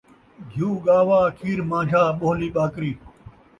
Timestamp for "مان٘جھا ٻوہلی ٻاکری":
1.69-2.91